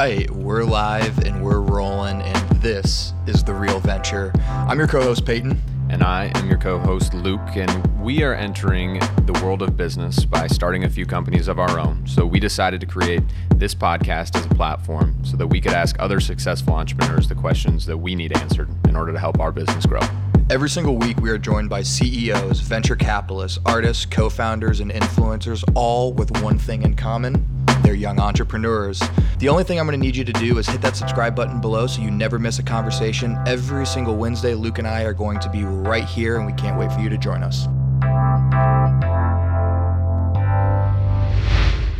[0.00, 4.32] right, we're live and we're rolling, and this is The Real Venture.
[4.46, 5.60] I'm your co host, Peyton.
[5.90, 10.24] And I am your co host, Luke, and we are entering the world of business
[10.24, 12.06] by starting a few companies of our own.
[12.06, 13.22] So we decided to create
[13.56, 17.84] this podcast as a platform so that we could ask other successful entrepreneurs the questions
[17.84, 20.00] that we need answered in order to help our business grow.
[20.48, 25.62] Every single week, we are joined by CEOs, venture capitalists, artists, co founders, and influencers,
[25.74, 27.49] all with one thing in common
[27.90, 29.02] they're young entrepreneurs.
[29.38, 31.60] The only thing I'm going to need you to do is hit that subscribe button
[31.60, 33.36] below so you never miss a conversation.
[33.48, 36.78] Every single Wednesday, Luke and I are going to be right here, and we can't
[36.78, 37.66] wait for you to join us.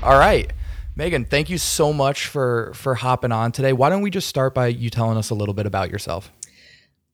[0.04, 0.52] All right.
[0.94, 3.72] Megan, thank you so much for for hopping on today.
[3.72, 6.30] Why don't we just start by you telling us a little bit about yourself?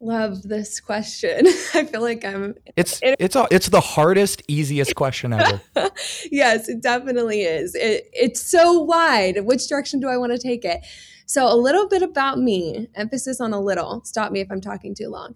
[0.01, 1.47] Love this question.
[1.75, 5.61] I feel like I'm It's it's a, it's the hardest easiest question ever.
[6.31, 7.75] yes, it definitely is.
[7.75, 9.45] It, it's so wide.
[9.45, 10.85] Which direction do I want to take it?
[11.27, 12.89] So a little bit about me.
[12.95, 14.03] Emphasis on a little.
[14.05, 15.35] Stop me if I'm talking too long.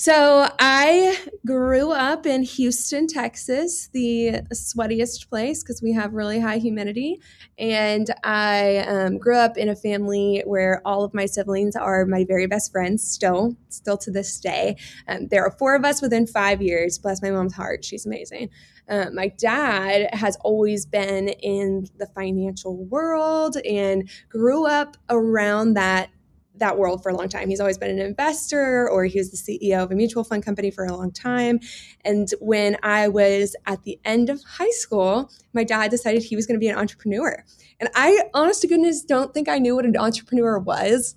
[0.00, 6.58] So I grew up in Houston, Texas, the sweatiest place because we have really high
[6.58, 7.20] humidity.
[7.58, 12.24] And I um, grew up in a family where all of my siblings are my
[12.24, 14.76] very best friends still, still to this day.
[15.08, 16.96] Um, there are four of us within five years.
[16.96, 17.84] Bless my mom's heart.
[17.84, 18.50] She's amazing.
[18.88, 26.10] Um, my dad has always been in the financial world and grew up around that
[26.58, 27.48] that world for a long time.
[27.48, 30.70] He's always been an investor or he was the CEO of a mutual fund company
[30.70, 31.60] for a long time.
[32.04, 36.46] And when I was at the end of high school, my dad decided he was
[36.46, 37.44] going to be an entrepreneur.
[37.80, 41.14] And I, honest to goodness, don't think I knew what an entrepreneur was.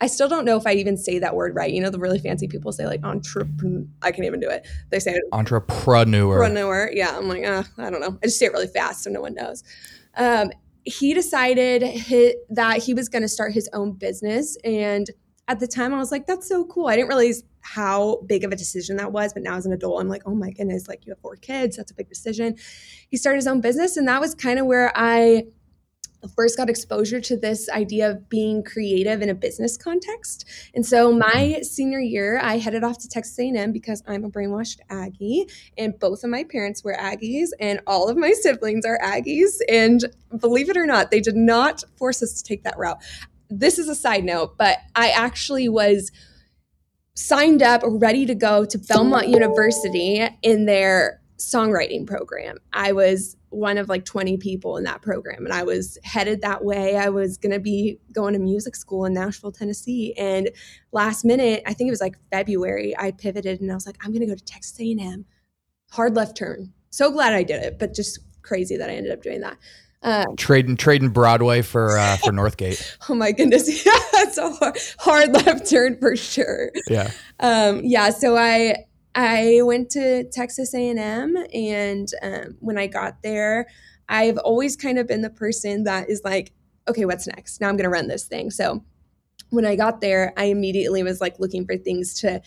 [0.00, 1.72] I still don't know if I even say that word right.
[1.72, 3.86] You know, the really fancy people say like entrepreneur.
[4.02, 4.66] I can't even do it.
[4.90, 6.42] They say entrepreneur.
[6.44, 6.90] Entrepreneur.
[6.92, 7.16] Yeah.
[7.16, 8.18] I'm like, uh, I don't know.
[8.22, 9.62] I just say it really fast so no one knows.
[10.16, 10.50] Um,
[10.84, 11.82] he decided
[12.50, 14.56] that he was going to start his own business.
[14.64, 15.08] And
[15.48, 16.86] at the time, I was like, that's so cool.
[16.86, 19.32] I didn't realize how big of a decision that was.
[19.32, 21.76] But now, as an adult, I'm like, oh my goodness, like you have four kids.
[21.76, 22.56] That's a big decision.
[23.08, 23.96] He started his own business.
[23.96, 25.46] And that was kind of where I
[26.28, 30.44] first got exposure to this idea of being creative in a business context.
[30.74, 34.80] And so my senior year, I headed off to Texas A&M because I'm a brainwashed
[34.90, 35.46] Aggie
[35.76, 40.04] and both of my parents were Aggies and all of my siblings are Aggies and
[40.38, 42.98] believe it or not, they did not force us to take that route.
[43.50, 46.10] This is a side note, but I actually was
[47.14, 52.58] signed up ready to go to Belmont University in their songwriting program.
[52.72, 56.64] I was one of like 20 people in that program and I was headed that
[56.64, 56.96] way.
[56.96, 60.50] I was going to be going to music school in Nashville, Tennessee and
[60.92, 64.10] last minute, I think it was like February, I pivoted and I was like I'm
[64.10, 65.24] going to go to Texas A&M.
[65.92, 66.72] Hard left turn.
[66.90, 69.56] So glad I did it, but just crazy that I ended up doing that.
[70.02, 72.96] Um, trading trading Broadway for uh, for Northgate.
[73.08, 76.70] oh my goodness, yeah, that's a hard, hard left turn for sure.
[76.90, 77.10] Yeah,
[77.40, 78.10] um, yeah.
[78.10, 78.84] So I
[79.14, 83.66] I went to Texas A&M, and um, when I got there,
[84.08, 86.52] I've always kind of been the person that is like,
[86.88, 87.60] okay, what's next?
[87.60, 88.50] Now I'm going to run this thing.
[88.50, 88.84] So
[89.50, 92.42] when I got there, I immediately was like looking for things to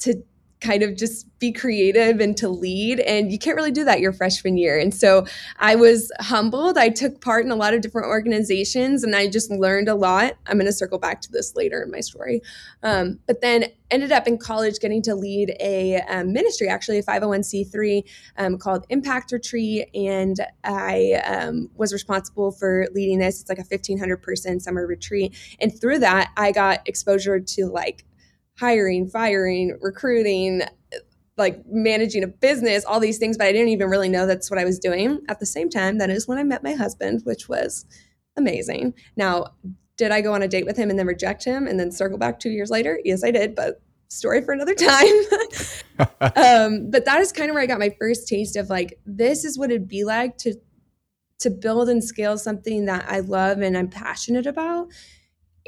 [0.00, 0.22] to
[0.60, 3.00] kind of just be creative and to lead.
[3.00, 4.78] And you can't really do that your freshman year.
[4.78, 5.24] And so
[5.58, 6.76] I was humbled.
[6.76, 10.34] I took part in a lot of different organizations and I just learned a lot.
[10.46, 12.42] I'm going to circle back to this later in my story.
[12.82, 17.02] Um, but then ended up in college getting to lead a um, ministry, actually a
[17.02, 18.04] 501c3
[18.36, 19.88] um, called Impact Retreat.
[19.94, 23.40] And I um, was responsible for leading this.
[23.40, 25.36] It's like a 1,500 person summer retreat.
[25.60, 28.04] And through that, I got exposure to like
[28.58, 30.62] hiring, firing, recruiting,
[31.36, 34.58] like managing a business, all these things, but I didn't even really know that's what
[34.58, 35.20] I was doing.
[35.28, 37.86] At the same time, that is when I met my husband, which was
[38.36, 38.94] amazing.
[39.16, 39.54] Now,
[39.96, 42.18] did I go on a date with him and then reject him and then circle
[42.18, 43.00] back two years later?
[43.04, 45.06] Yes, I did, but story for another time.
[46.20, 49.44] um, but that is kind of where I got my first taste of like, this
[49.44, 50.54] is what it'd be like to
[51.40, 54.88] to build and scale something that I love and I'm passionate about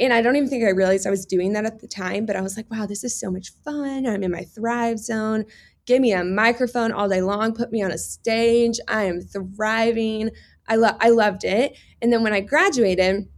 [0.01, 2.35] and I don't even think I realized I was doing that at the time, but
[2.35, 4.07] I was like, wow, this is so much fun.
[4.07, 5.45] I'm in my thrive zone.
[5.87, 8.79] Give me a microphone all day long, put me on a stage.
[8.89, 10.31] I am thriving.
[10.69, 11.77] I love I loved it.
[12.01, 13.29] And then when I graduated,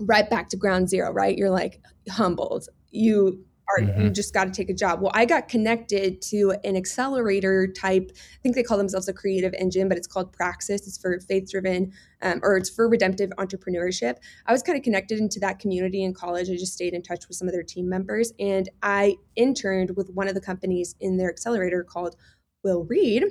[0.00, 1.36] right back to ground zero, right?
[1.36, 2.68] You're like humbled.
[2.90, 4.02] You are mm-hmm.
[4.02, 5.00] you just got to take a job.
[5.00, 8.10] Well, I got connected to an accelerator type.
[8.14, 10.86] I think they call themselves a creative engine, but it's called Praxis.
[10.86, 11.92] It's for faith driven
[12.22, 14.16] um, or it's for redemptive entrepreneurship.
[14.46, 16.48] I was kind of connected into that community in college.
[16.48, 20.10] I just stayed in touch with some of their team members, and I interned with
[20.10, 22.16] one of the companies in their accelerator called
[22.64, 23.24] Will Reed.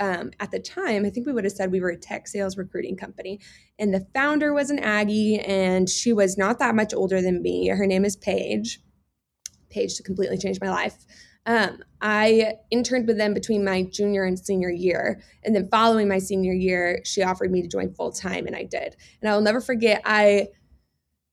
[0.00, 2.56] um, at the time, I think we would have said we were a tech sales
[2.56, 3.38] recruiting company.
[3.78, 7.68] And the founder was an Aggie, and she was not that much older than me.
[7.68, 8.80] Her name is Paige.
[9.74, 11.04] Paige to completely change my life.
[11.46, 15.20] Um, I interned with them between my junior and senior year.
[15.44, 18.64] And then following my senior year, she offered me to join full time, and I
[18.64, 18.96] did.
[19.20, 20.48] And I will never forget, I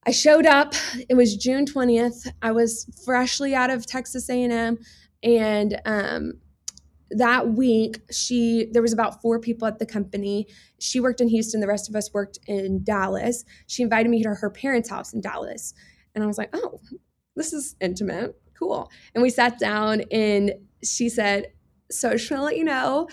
[0.03, 0.73] I showed up.
[1.09, 2.27] It was June 20th.
[2.41, 4.79] I was freshly out of Texas A&M
[5.23, 6.33] and um,
[7.11, 10.47] that week she there was about four people at the company
[10.79, 14.29] she worked in houston the rest of us worked in dallas she invited me to
[14.29, 15.73] her parents house in dallas
[16.15, 16.79] and i was like oh
[17.35, 18.91] this is intimate cool.
[19.13, 21.47] And we sat down and she said
[21.89, 23.09] so just want to let you know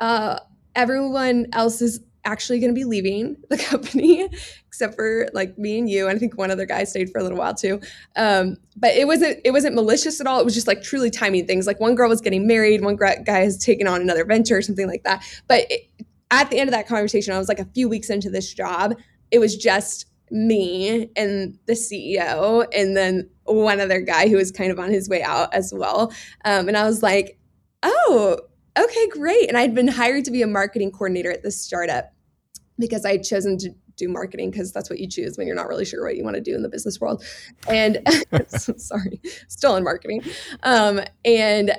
[0.00, 0.40] uh,
[0.74, 4.28] everyone else is actually going to be leaving the company
[4.66, 7.22] except for like me and you and i think one other guy stayed for a
[7.22, 7.80] little while too.
[8.16, 10.40] Um, but it wasn't it wasn't malicious at all.
[10.40, 11.66] It was just like truly timing things.
[11.66, 14.88] Like one girl was getting married one guy has taken on another venture or something
[14.88, 15.22] like that.
[15.46, 15.90] But it,
[16.30, 18.94] at the end of that conversation i was like a few weeks into this job
[19.32, 24.70] it was just me and the ceo and then one other guy who was kind
[24.70, 26.12] of on his way out as well
[26.44, 27.38] um, and i was like
[27.82, 28.38] oh
[28.78, 29.48] okay, great.
[29.48, 32.12] And I'd been hired to be a marketing coordinator at this startup
[32.78, 35.68] because I had chosen to do marketing because that's what you choose when you're not
[35.68, 37.22] really sure what you want to do in the business world.
[37.68, 37.98] And
[38.48, 40.22] sorry, still in marketing.
[40.62, 41.72] Um, and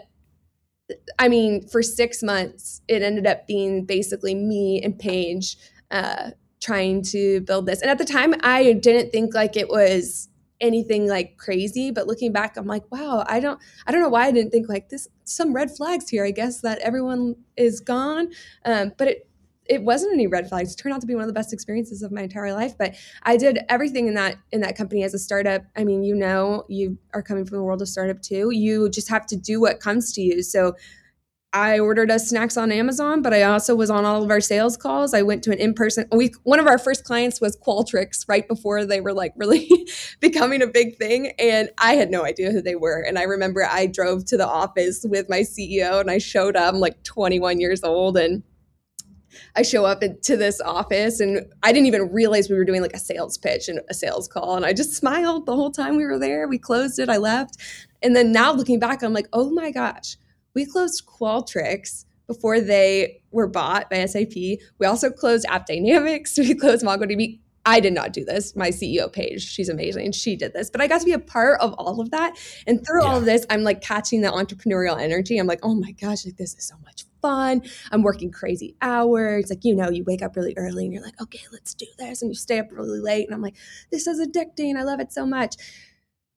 [1.18, 5.58] I mean, for six months, it ended up being basically me and Paige
[5.90, 6.32] uh,
[6.62, 7.82] trying to build this.
[7.82, 10.28] And at the time, I didn't think like it was
[10.62, 14.28] anything like crazy but looking back i'm like wow i don't i don't know why
[14.28, 18.30] i didn't think like this some red flags here i guess that everyone is gone.
[18.66, 19.28] Um, but it
[19.68, 20.74] it wasn't any red flags.
[20.74, 22.96] It turned out to be one of the best experiences of my entire life but
[23.24, 25.64] i did everything in that in that company as a startup.
[25.76, 28.52] I mean you know you are coming from the world of startup too.
[28.52, 30.44] You just have to do what comes to you.
[30.44, 30.76] So
[31.54, 34.78] I ordered us snacks on Amazon, but I also was on all of our sales
[34.78, 35.14] calls.
[35.14, 38.86] I went to an in-person we one of our first clients was Qualtrics right before
[38.86, 39.70] they were like really
[40.22, 43.66] becoming a big thing and I had no idea who they were and I remember
[43.66, 47.60] I drove to the office with my CEO and I showed up I'm like 21
[47.60, 48.44] years old and
[49.56, 52.94] I show up to this office and I didn't even realize we were doing like
[52.94, 54.56] a sales pitch and a sales call.
[54.56, 56.48] And I just smiled the whole time we were there.
[56.48, 57.58] We closed it, I left.
[58.02, 60.18] And then now looking back, I'm like, oh my gosh,
[60.54, 64.34] we closed Qualtrics before they were bought by SAP.
[64.34, 66.38] We also closed AppDynamics.
[66.48, 67.40] We closed MongoDB.
[67.66, 68.56] I did not do this.
[68.56, 70.14] My CEO Paige, she's amazing.
[70.14, 72.36] She did this, but I got to be a part of all of that.
[72.66, 73.10] And through yeah.
[73.10, 75.38] all of this, I'm like catching the entrepreneurial energy.
[75.38, 77.62] I'm like, oh my gosh, like this is so much fun.
[77.92, 79.50] I'm working crazy hours.
[79.50, 82.24] Like, you know, you wake up really early and you're like, okay, let's do this.
[82.24, 83.28] And you stay up really late.
[83.28, 83.56] And I'm like,
[83.92, 84.76] this is addicting.
[84.76, 85.56] I love it so much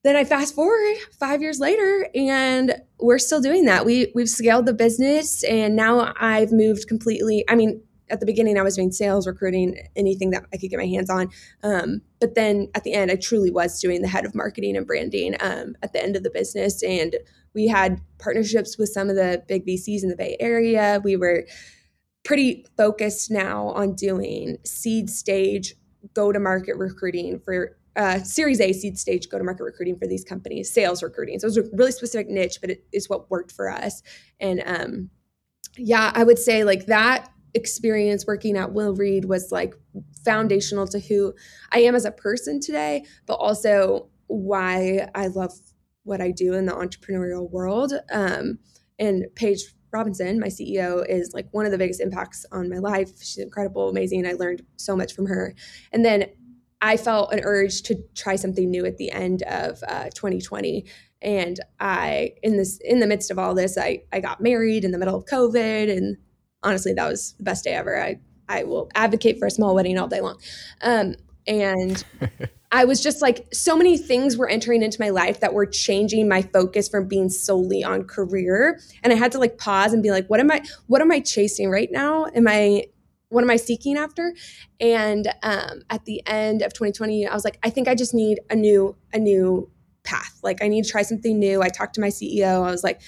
[0.04, 3.86] then I fast forward five years later and we're still doing that.
[3.86, 7.42] We we've scaled the business and now I've moved completely.
[7.48, 10.78] I mean, at the beginning I was doing sales, recruiting, anything that I could get
[10.78, 11.30] my hands on.
[11.62, 14.86] Um, but then at the end, I truly was doing the head of marketing and
[14.86, 16.82] branding um, at the end of the business.
[16.82, 17.16] And
[17.54, 21.00] we had partnerships with some of the big VCs in the Bay Area.
[21.02, 21.46] We were
[22.24, 25.74] pretty focused now on doing seed stage
[26.12, 30.06] go to market recruiting for uh, Series A seed stage go to market recruiting for
[30.06, 31.38] these companies, sales recruiting.
[31.38, 34.02] So it was a really specific niche, but it is what worked for us.
[34.40, 35.10] And um,
[35.76, 39.74] yeah, I would say like that experience working at Will Reed was like
[40.24, 41.34] foundational to who
[41.72, 45.52] I am as a person today, but also why I love
[46.02, 47.92] what I do in the entrepreneurial world.
[48.12, 48.58] Um,
[48.98, 53.10] and Paige Robinson, my CEO, is like one of the biggest impacts on my life.
[53.18, 54.26] She's incredible, amazing.
[54.26, 55.54] I learned so much from her.
[55.92, 56.26] And then
[56.84, 60.84] I felt an urge to try something new at the end of uh, 2020.
[61.22, 64.90] And I, in this, in the midst of all this, I, I got married in
[64.90, 66.18] the middle of COVID, and
[66.62, 67.98] honestly, that was the best day ever.
[67.98, 70.38] I, I will advocate for a small wedding all day long.
[70.82, 71.14] Um,
[71.46, 72.04] and
[72.70, 76.28] I was just like, so many things were entering into my life that were changing
[76.28, 78.78] my focus from being solely on career.
[79.02, 81.20] And I had to like pause and be like, what am I, what am I
[81.20, 82.26] chasing right now?
[82.34, 82.88] Am I,
[83.34, 84.34] what am I seeking after?
[84.80, 88.40] And um, at the end of 2020, I was like, I think I just need
[88.48, 89.70] a new a new
[90.04, 90.38] path.
[90.42, 91.60] Like I need to try something new.
[91.60, 92.64] I talked to my CEO.
[92.66, 93.00] I was like,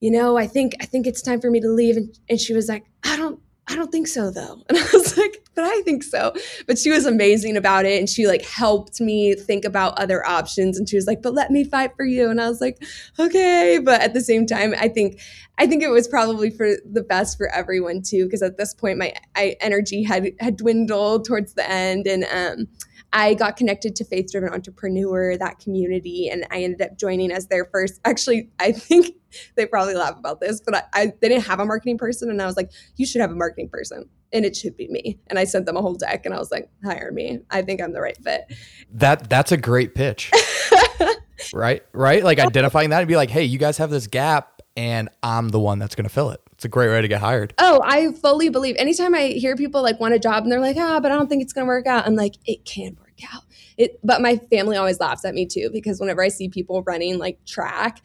[0.00, 1.96] you know, I think I think it's time for me to leave.
[1.96, 4.62] And, and she was like, I don't I don't think so though.
[4.68, 6.32] And I was like, but I think so.
[6.68, 7.98] But she was amazing about it.
[7.98, 10.78] And she like helped me think about other options.
[10.78, 12.30] And she was like, but let me fight for you.
[12.30, 12.80] And I was like,
[13.18, 13.80] okay.
[13.82, 15.18] But at the same time, I think,
[15.58, 18.28] I think it was probably for the best for everyone too.
[18.28, 22.06] Cause at this point, my I, energy had, had dwindled towards the end.
[22.06, 22.68] And, um,
[23.16, 27.46] I got connected to Faith Driven Entrepreneur, that community, and I ended up joining as
[27.46, 27.98] their first.
[28.04, 29.16] Actually, I think
[29.56, 32.42] they probably laugh about this, but I, I they didn't have a marketing person, and
[32.42, 35.18] I was like, "You should have a marketing person." and it should be me.
[35.28, 37.38] And I sent them a whole deck and I was like, hire me.
[37.48, 38.52] I think I'm the right fit.
[38.92, 40.32] That that's a great pitch.
[41.54, 41.82] right?
[41.92, 42.24] Right?
[42.24, 45.60] Like identifying that and be like, hey, you guys have this gap and I'm the
[45.60, 46.40] one that's gonna fill it.
[46.52, 47.54] It's a great way to get hired.
[47.58, 50.76] Oh, I fully believe anytime I hear people like want a job and they're like,
[50.76, 52.06] ah, but I don't think it's gonna work out.
[52.06, 53.42] I'm like, it can work out.
[53.76, 57.18] It but my family always laughs at me too, because whenever I see people running
[57.18, 58.00] like track,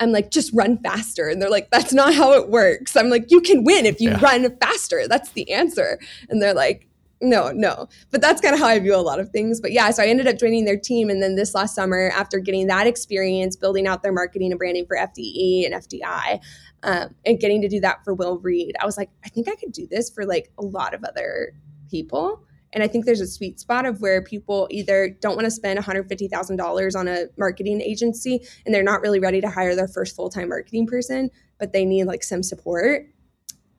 [0.00, 1.28] I'm like, just run faster.
[1.28, 2.96] And they're like, that's not how it works.
[2.96, 4.20] I'm like, you can win if you yeah.
[4.20, 5.06] run faster.
[5.06, 5.98] That's the answer.
[6.28, 6.88] And they're like,
[7.20, 7.86] no, no.
[8.10, 9.60] But that's kind of how I view a lot of things.
[9.60, 11.10] But yeah, so I ended up joining their team.
[11.10, 14.86] And then this last summer, after getting that experience, building out their marketing and branding
[14.86, 16.40] for FDE and FDI,
[16.82, 19.54] um, and getting to do that for Will Reed, I was like, I think I
[19.56, 21.52] could do this for like a lot of other
[21.90, 22.42] people.
[22.72, 25.78] And I think there's a sweet spot of where people either don't want to spend
[25.78, 30.30] $150,000 on a marketing agency and they're not really ready to hire their first full
[30.30, 33.06] time marketing person, but they need like some support.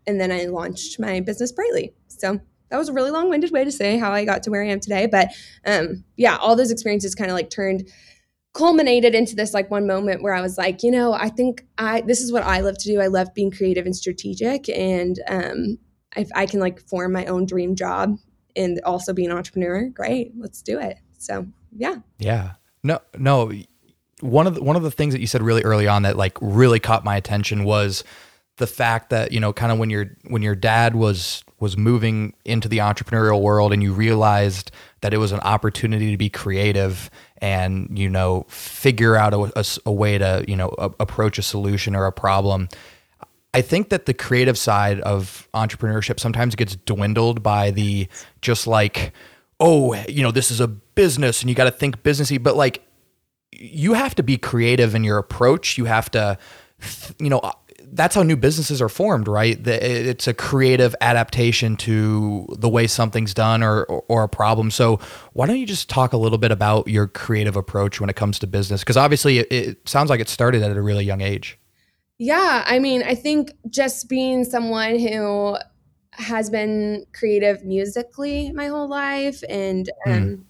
[0.07, 1.93] And then I launched my business Brightly.
[2.07, 4.63] So that was a really long winded way to say how I got to where
[4.63, 5.05] I am today.
[5.05, 5.29] But
[5.65, 7.89] um, yeah, all those experiences kind of like turned
[8.53, 12.01] culminated into this like one moment where I was like, you know, I think I
[12.01, 12.99] this is what I love to do.
[12.99, 15.77] I love being creative and strategic, and um,
[16.15, 18.17] if I can like form my own dream job
[18.55, 20.97] and also be an entrepreneur, great, let's do it.
[21.17, 21.97] So yeah.
[22.17, 22.53] Yeah.
[22.83, 23.51] No, no.
[24.21, 26.37] One of the, one of the things that you said really early on that like
[26.41, 28.03] really caught my attention was
[28.57, 32.33] the fact that you know kind of when your when your dad was was moving
[32.45, 37.09] into the entrepreneurial world and you realized that it was an opportunity to be creative
[37.39, 41.41] and you know figure out a, a, a way to you know a, approach a
[41.41, 42.69] solution or a problem
[43.53, 48.07] I think that the creative side of entrepreneurship sometimes gets dwindled by the
[48.41, 49.13] just like,
[49.59, 52.81] oh, you know, this is a business and you got to think businessy, but like
[53.51, 55.77] you have to be creative in your approach.
[55.77, 56.37] You have to,
[57.19, 57.41] you know,
[57.93, 59.67] that's how new businesses are formed, right?
[59.67, 64.71] It's a creative adaptation to the way something's done or, or, a problem.
[64.71, 64.99] So
[65.33, 68.39] why don't you just talk a little bit about your creative approach when it comes
[68.39, 68.81] to business?
[68.81, 71.59] Because obviously it sounds like it started at a really young age.
[72.23, 75.57] Yeah, I mean, I think just being someone who
[76.11, 80.11] has been creative musically my whole life and hmm.
[80.11, 80.43] um, mm.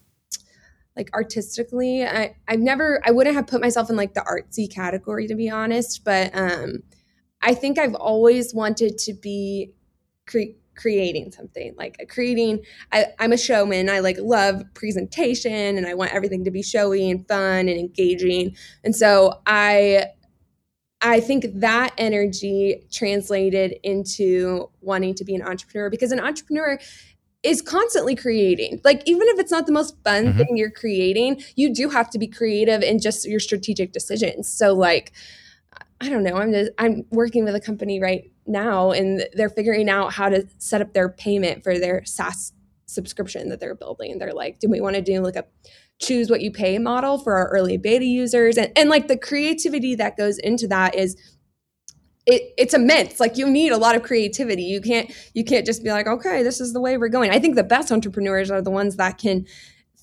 [0.98, 5.26] like artistically, I, I've never, I wouldn't have put myself in like the artsy category
[5.28, 6.82] to be honest, but um,
[7.40, 9.72] I think I've always wanted to be
[10.26, 12.58] cre- creating something like creating
[12.92, 17.10] I, i'm a showman i like love presentation and i want everything to be showy
[17.10, 20.06] and fun and engaging and so i
[21.02, 26.78] I think that energy translated into wanting to be an entrepreneur because an entrepreneur
[27.42, 28.80] is constantly creating.
[28.84, 30.38] Like even if it's not the most fun mm-hmm.
[30.38, 34.48] thing you're creating, you do have to be creative in just your strategic decisions.
[34.48, 35.12] So like
[36.00, 39.88] I don't know, I'm just I'm working with a company right now and they're figuring
[39.88, 42.52] out how to set up their payment for their SaaS
[42.92, 44.18] subscription that they're building.
[44.18, 45.44] They're like, do we want to do like a
[46.00, 48.56] choose what you pay model for our early beta users?
[48.56, 51.16] And, and like the creativity that goes into that is
[52.24, 53.18] it, it's immense.
[53.18, 54.62] Like you need a lot of creativity.
[54.62, 57.30] You can't you can't just be like okay this is the way we're going.
[57.30, 59.46] I think the best entrepreneurs are the ones that can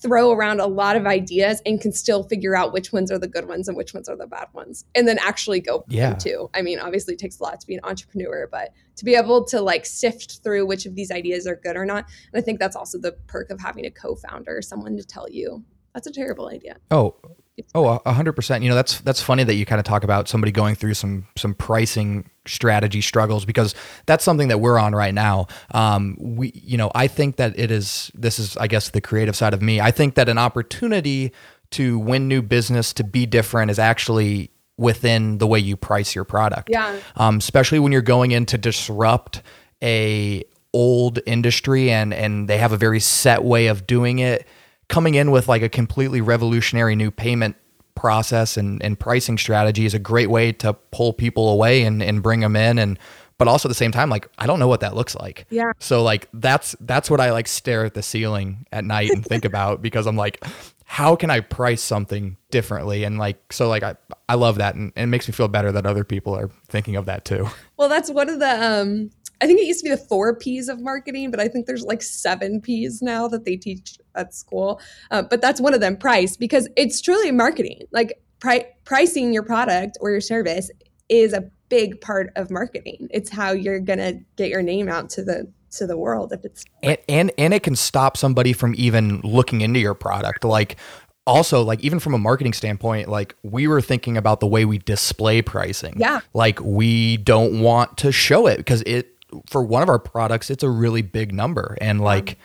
[0.00, 3.28] throw around a lot of ideas and can still figure out which ones are the
[3.28, 6.48] good ones and which ones are the bad ones and then actually go yeah too
[6.54, 9.44] i mean obviously it takes a lot to be an entrepreneur but to be able
[9.44, 12.58] to like sift through which of these ideas are good or not and i think
[12.58, 15.62] that's also the perk of having a co-founder someone to tell you
[15.94, 16.76] that's a terrible idea.
[16.90, 17.16] Oh,
[17.74, 18.62] oh, a hundred percent.
[18.62, 21.26] You know, that's that's funny that you kind of talk about somebody going through some
[21.36, 23.74] some pricing strategy struggles because
[24.06, 25.46] that's something that we're on right now.
[25.72, 28.10] Um, we, you know, I think that it is.
[28.14, 29.80] This is, I guess, the creative side of me.
[29.80, 31.32] I think that an opportunity
[31.70, 36.24] to win new business to be different is actually within the way you price your
[36.24, 36.70] product.
[36.70, 36.98] Yeah.
[37.16, 39.42] Um, especially when you're going in to disrupt
[39.82, 40.42] a
[40.72, 44.46] old industry and and they have a very set way of doing it
[44.88, 47.56] coming in with like a completely revolutionary new payment
[48.00, 52.22] process and, and pricing strategy is a great way to pull people away and, and
[52.22, 52.78] bring them in.
[52.78, 52.98] And
[53.36, 55.46] but also at the same time like i don't know what that looks like.
[55.50, 55.72] Yeah.
[55.78, 59.44] So like that's that's what i like stare at the ceiling at night and think
[59.50, 60.44] about because i'm like
[60.84, 63.04] how can i price something differently?
[63.04, 63.96] And like so like i,
[64.28, 64.74] I love that.
[64.74, 67.48] And, and it makes me feel better that other people are thinking of that too.
[67.78, 70.68] Well that's one of the um I think it used to be the four P's
[70.68, 74.80] of marketing, but I think there's like seven P's now that they teach at school.
[75.10, 77.80] Uh, but that's one of them, price, because it's truly marketing.
[77.90, 80.70] Like pri- pricing your product or your service
[81.08, 83.08] is a big part of marketing.
[83.10, 86.64] It's how you're gonna get your name out to the to the world if it's
[86.82, 90.74] and, and and it can stop somebody from even looking into your product like
[91.28, 94.78] also like even from a marketing standpoint like we were thinking about the way we
[94.78, 96.20] display pricing Yeah.
[96.34, 99.14] like we don't want to show it because it
[99.48, 101.76] for one of our products it's a really big number.
[101.80, 102.38] And like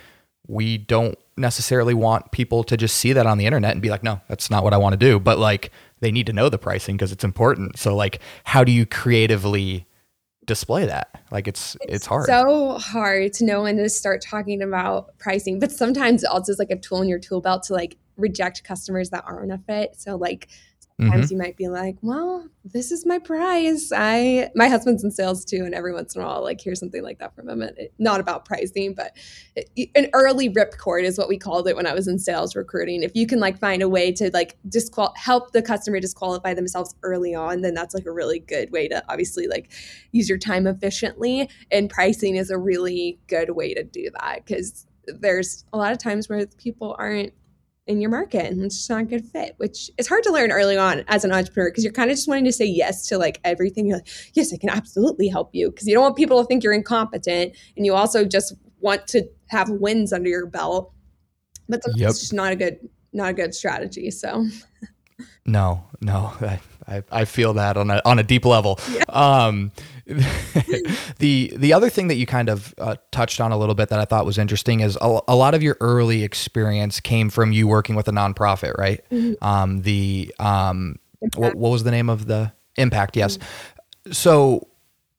[0.48, 4.04] we don't necessarily want people to just see that on the internet and be like
[4.04, 5.20] no that's not what i want to do.
[5.20, 7.78] But like they need to know the pricing because it's important.
[7.78, 9.88] So like how do you creatively
[10.46, 11.24] display that?
[11.32, 12.26] Like it's it's, hard.
[12.26, 16.60] so hard to know when to start talking about pricing but sometimes it also is
[16.60, 19.96] like a tool in your tool belt to like reject customers that aren't a fit.
[19.98, 20.48] So like
[21.00, 21.34] sometimes mm-hmm.
[21.34, 23.92] you might be like well this is my price.
[23.96, 27.04] I my husband's in sales too and every once in a while like hear something
[27.04, 29.16] like that from him and it, not about pricing but
[29.56, 33.04] it, an early ripcord is what we called it when i was in sales recruiting.
[33.04, 36.96] If you can like find a way to like disqual help the customer disqualify themselves
[37.04, 39.72] early on then that's like a really good way to obviously like
[40.12, 44.88] use your time efficiently and pricing is a really good way to do that because
[45.08, 47.34] there's a lot of times where people aren't
[47.88, 50.52] in your market and it's just not a good fit which is hard to learn
[50.52, 53.18] early on as an entrepreneur because you're kind of just wanting to say yes to
[53.18, 53.86] like everything.
[53.86, 56.64] You're like yes i can absolutely help you because you don't want people to think
[56.64, 60.92] you're incompetent and you also just want to have wins under your belt.
[61.70, 62.10] But Yep.
[62.10, 62.78] it's just not a good
[63.14, 64.46] not a good strategy so.
[65.46, 68.80] No, no, I, I, I feel that on a on a deep level.
[69.10, 69.72] Um,
[71.18, 74.00] the the other thing that you kind of uh, touched on a little bit that
[74.00, 77.68] I thought was interesting is a, a lot of your early experience came from you
[77.68, 79.04] working with a nonprofit, right?
[79.42, 81.00] Um, the um,
[81.36, 83.18] what, what was the name of the impact?
[83.18, 83.40] Yes.
[84.12, 84.68] So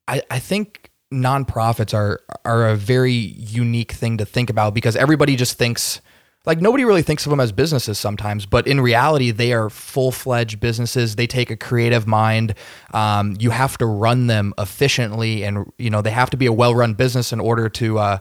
[0.07, 5.37] I, I think nonprofits are are a very unique thing to think about because everybody
[5.37, 6.01] just thinks
[6.47, 10.13] like nobody really thinks of them as businesses sometimes, but in reality, they are full
[10.13, 11.17] fledged businesses.
[11.17, 12.55] They take a creative mind.
[12.95, 16.53] Um, you have to run them efficiently, and you know they have to be a
[16.53, 18.19] well run business in order to uh,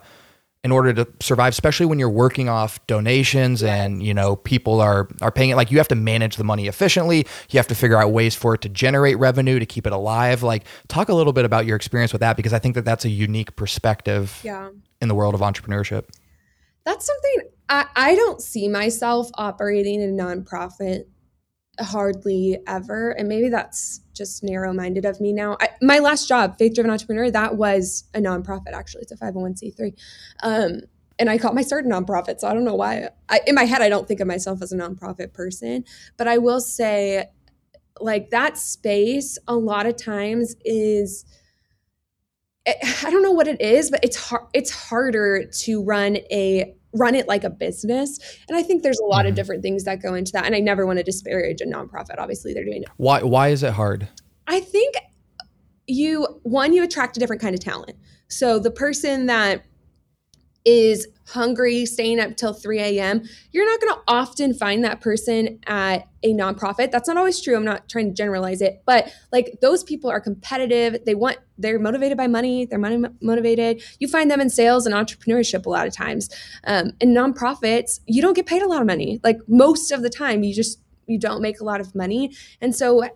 [0.64, 1.52] in order to survive.
[1.52, 5.56] Especially when you're working off donations and you know people are are paying it.
[5.56, 7.26] Like you have to manage the money efficiently.
[7.50, 10.42] You have to figure out ways for it to generate revenue to keep it alive.
[10.42, 13.04] Like talk a little bit about your experience with that because I think that that's
[13.04, 16.08] a unique perspective yeah in the world of entrepreneurship.
[16.84, 21.04] that's something I, I don't see myself operating a nonprofit
[21.80, 25.58] hardly ever and maybe that's just narrow-minded of me now.
[25.60, 29.02] I, my last job faith driven entrepreneur that was a nonprofit actually.
[29.02, 29.92] It's a 501c3
[30.42, 30.80] um,
[31.18, 33.08] and i caught my start nonprofit so i don't know why.
[33.28, 35.84] I, in my head i don't think of myself as a nonprofit person
[36.16, 37.26] but i will say
[38.00, 41.24] like that space a lot of times is
[42.66, 44.42] I don't know what it is, but it's hard.
[44.52, 49.04] It's harder to run a run it like a business, and I think there's a
[49.04, 49.36] lot of Mhm.
[49.36, 50.46] different things that go into that.
[50.46, 52.16] And I never want to disparage a nonprofit.
[52.18, 52.88] Obviously, they're doing it.
[52.96, 54.08] Why why is it hard?
[54.46, 54.94] I think
[55.86, 57.96] you one you attract a different kind of talent.
[58.28, 59.62] So the person that
[60.66, 65.58] is hungry, staying up till 3 a.m., you're not going to often find that person
[65.66, 66.90] at a nonprofit.
[66.90, 67.56] That's not always true.
[67.56, 71.04] I'm not trying to generalize it, but like those people are competitive.
[71.04, 73.82] They want, they're motivated by money, they're money motivated.
[74.00, 76.28] You find them in sales and entrepreneurship a lot of times.
[76.64, 79.20] Um, in nonprofits, you don't get paid a lot of money.
[79.22, 82.34] Like most of the time, you just, you don't make a lot of money.
[82.60, 83.08] And so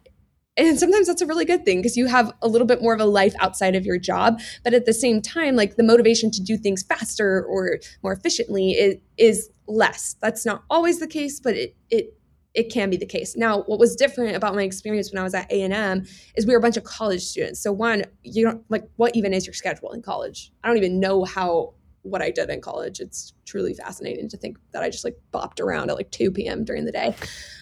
[0.67, 3.01] and sometimes that's a really good thing because you have a little bit more of
[3.01, 4.41] a life outside of your job.
[4.63, 8.73] But at the same time like the motivation to do things faster or more efficiently
[8.73, 10.17] is, is less.
[10.21, 12.17] That's not always the case but it it
[12.53, 13.37] it can be the case.
[13.37, 16.59] Now what was different about my experience when i was at a&m is we were
[16.59, 17.61] a bunch of college students.
[17.61, 20.53] So one you don't like what even is your schedule in college?
[20.63, 23.01] I don't even know how what i did in college.
[23.01, 26.65] It's truly fascinating to think that i just like bopped around at like 2 p.m
[26.65, 27.15] during the day.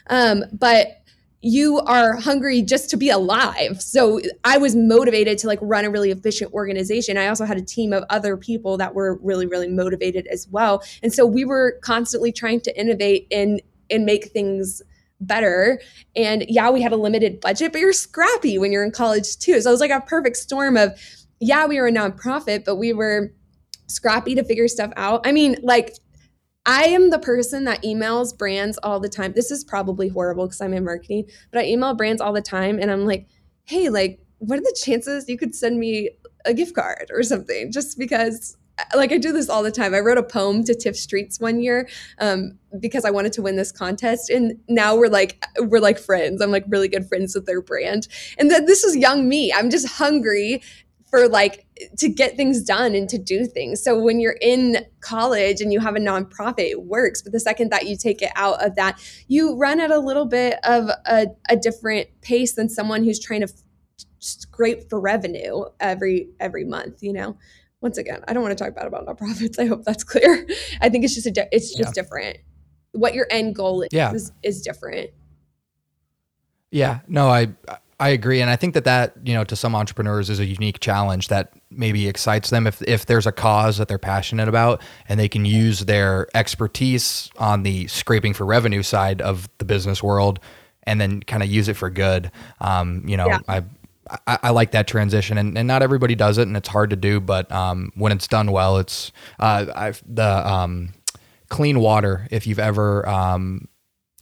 [0.09, 1.03] Um, but
[1.41, 3.81] you are hungry just to be alive.
[3.81, 7.17] So I was motivated to like run a really efficient organization.
[7.17, 10.83] I also had a team of other people that were really, really motivated as well.
[11.03, 14.83] And so we were constantly trying to innovate and and make things
[15.21, 15.81] better.
[16.15, 19.61] And yeah, we had a limited budget, but you're scrappy when you're in college too.
[19.61, 20.99] So it was like a perfect storm of
[21.41, 23.33] yeah, we were a nonprofit, but we were
[23.87, 25.27] scrappy to figure stuff out.
[25.27, 25.95] I mean, like
[26.69, 29.33] I am the person that emails brands all the time.
[29.33, 32.79] This is probably horrible because I'm in marketing, but I email brands all the time
[32.79, 33.27] and I'm like,
[33.65, 36.11] hey, like, what are the chances you could send me
[36.45, 37.73] a gift card or something?
[37.73, 38.55] Just because,
[38.95, 39.95] like, I do this all the time.
[39.95, 43.57] I wrote a poem to Tiff's Treats one year um, because I wanted to win
[43.57, 46.43] this contest, and now we're like, we're like friends.
[46.43, 49.55] I'm like really good friends with their brand, and that this is young me.
[49.55, 50.61] I'm just hungry
[51.11, 51.67] for like
[51.99, 53.83] to get things done and to do things.
[53.83, 57.23] So when you're in college and you have a nonprofit, it works.
[57.23, 60.27] But the second that you take it out of that, you run at a little
[60.27, 63.53] bit of a, a different pace than someone who's trying to
[64.19, 67.03] scrape for revenue every every month.
[67.03, 67.39] You know.
[67.81, 69.59] once again, I don't want to talk bad about nonprofits.
[69.59, 70.47] I hope that's clear.
[70.81, 72.03] I think it's just a di- it's just yeah.
[72.03, 72.39] different.
[72.93, 74.13] What your end goal is, yeah.
[74.13, 75.11] is is different.
[76.71, 77.49] Yeah, no, I
[78.01, 80.79] I agree, and I think that that you know to some entrepreneurs is a unique
[80.79, 85.19] challenge that maybe excites them if if there's a cause that they're passionate about and
[85.19, 90.39] they can use their expertise on the scraping for revenue side of the business world
[90.85, 92.31] and then kind of use it for good.
[92.61, 93.39] Um, you know, yeah.
[93.49, 93.65] I
[94.27, 96.97] I, I, like that transition, and, and not everybody does it, and it's hard to
[96.97, 97.21] do.
[97.21, 100.95] But um, when it's done well, it's uh, I've, the um,
[101.49, 102.27] clean water.
[102.31, 103.69] If you've ever um,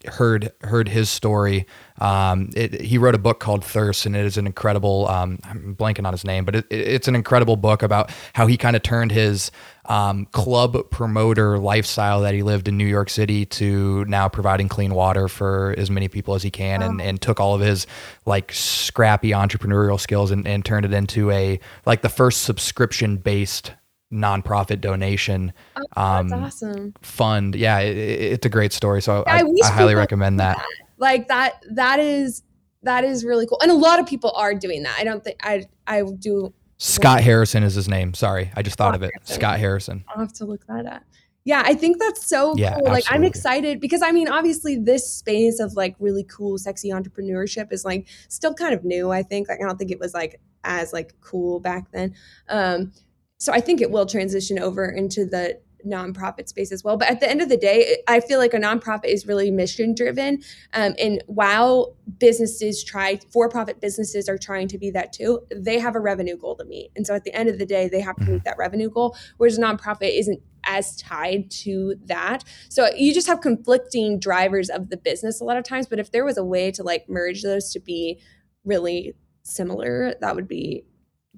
[0.09, 1.67] heard heard his story.
[1.99, 5.09] Um, it, he wrote a book called Thirst, and it is an incredible.
[5.09, 8.57] Um, I'm blanking on his name, but it, it's an incredible book about how he
[8.57, 9.51] kind of turned his
[9.87, 14.95] um, club promoter lifestyle that he lived in New York City to now providing clean
[14.95, 16.89] water for as many people as he can, wow.
[16.89, 17.87] and, and took all of his
[18.25, 23.73] like scrappy entrepreneurial skills and, and turned it into a like the first subscription based
[24.17, 26.95] nonprofit donation oh, um, awesome.
[27.03, 27.55] fund.
[27.55, 29.03] Yeah, it, it's a great story.
[29.03, 30.57] So I, I, I highly recommend that.
[30.57, 30.67] that.
[30.99, 32.43] Like that, that is
[32.83, 34.97] that is really cool, and a lot of people are doing that.
[34.99, 36.53] I don't think I I do.
[36.79, 38.15] Scott Harrison is his name.
[38.15, 39.11] Sorry, I just thought Scott of it.
[39.13, 39.35] Harrison.
[39.35, 40.05] Scott Harrison.
[40.09, 41.03] I'll have to look that up.
[41.47, 42.87] Yeah, I think that's so yeah, cool.
[42.87, 47.73] Like I'm excited because I mean, obviously this space of like really cool, sexy entrepreneurship
[47.73, 49.13] is like still kind of new.
[49.13, 52.15] I think like I don't think it was like as like cool back then.
[52.49, 52.93] Um,
[53.39, 56.97] so I think it will transition over into the nonprofit space as well.
[56.97, 59.95] But at the end of the day, I feel like a nonprofit is really mission
[59.95, 60.43] driven.
[60.73, 65.79] Um, and while businesses try, for profit businesses are trying to be that too, they
[65.79, 66.91] have a revenue goal to meet.
[66.97, 68.45] And so at the end of the day, they have to meet mm-hmm.
[68.45, 72.43] that revenue goal, whereas a nonprofit isn't as tied to that.
[72.69, 75.87] So you just have conflicting drivers of the business a lot of times.
[75.87, 78.21] But if there was a way to like merge those to be
[78.65, 80.85] really similar, that would be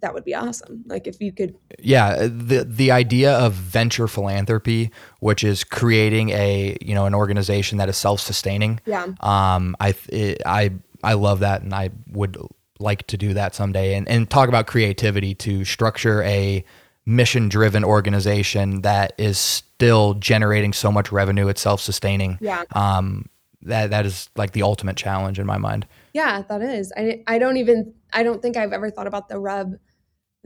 [0.01, 0.85] that would be awesome.
[0.87, 6.77] Like if you could Yeah, the the idea of venture philanthropy, which is creating a,
[6.81, 8.81] you know, an organization that is self-sustaining.
[8.87, 9.07] Yeah.
[9.21, 12.37] Um I it, I I love that and I would
[12.79, 16.65] like to do that someday and and talk about creativity to structure a
[17.07, 22.39] mission driven organization that is still generating so much revenue it's self-sustaining.
[22.41, 22.65] Yeah.
[22.73, 23.29] Um
[23.63, 25.87] that that is like the ultimate challenge in my mind.
[26.13, 26.93] Yeah, that is.
[26.97, 29.75] I I don't even I don't think I've ever thought about the rub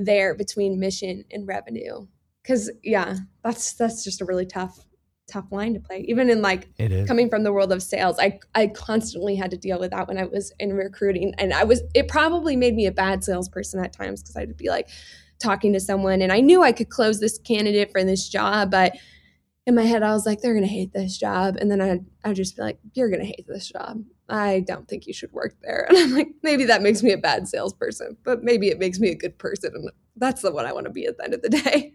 [0.05, 2.07] there between mission and revenue.
[2.43, 4.85] Because yeah that's that's just a really tough
[5.29, 6.05] tough line to play.
[6.09, 6.69] Even in like
[7.07, 10.19] coming from the world of sales i i constantly had to deal with that when
[10.19, 11.35] i was in recruiting.
[11.38, 14.69] And i was it probably made me a bad salesperson at times because i'd be
[14.69, 14.88] like
[15.38, 18.93] talking to someone and i knew i could close this candidate for this job but
[19.67, 21.57] in my head i was like they're gonna hate this job.
[21.61, 25.07] And then i'd, I'd just be like you're gonna hate this job I don't think
[25.07, 25.87] you should work there.
[25.90, 29.11] And I'm like, maybe that makes me a bad salesperson, but maybe it makes me
[29.11, 29.73] a good person.
[29.75, 31.92] And that's the one I want to be at the end of the day.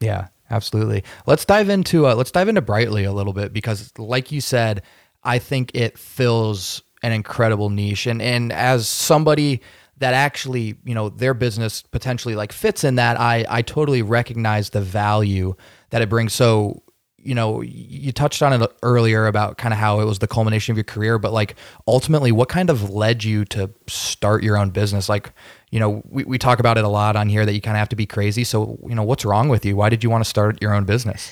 [0.00, 1.02] Yeah, absolutely.
[1.26, 4.82] Let's dive into uh, let's dive into Brightly a little bit because, like you said,
[5.24, 8.06] I think it fills an incredible niche.
[8.06, 9.62] And and as somebody
[9.98, 14.70] that actually, you know, their business potentially like fits in that, I I totally recognize
[14.70, 15.54] the value
[15.90, 16.32] that it brings.
[16.32, 16.82] So
[17.22, 20.72] you know, you touched on it earlier about kind of how it was the culmination
[20.72, 21.54] of your career, but like
[21.86, 25.08] ultimately, what kind of led you to start your own business?
[25.08, 25.32] Like,
[25.70, 27.78] you know, we, we talk about it a lot on here that you kind of
[27.78, 28.42] have to be crazy.
[28.44, 29.76] So, you know, what's wrong with you?
[29.76, 31.30] Why did you want to start your own business?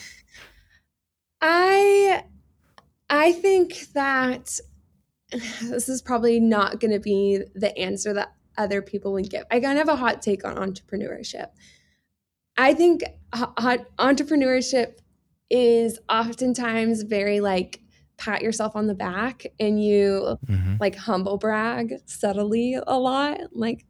[1.41, 2.23] I,
[3.09, 4.61] I think that
[5.31, 9.45] this is probably not going to be the answer that other people would give.
[9.51, 11.49] I kind of have a hot take on entrepreneurship.
[12.57, 14.99] I think hot entrepreneurship
[15.51, 17.81] is oftentimes very like
[18.17, 20.77] pat yourself on the back and you mm-hmm.
[20.79, 23.85] like humble brag subtly a lot like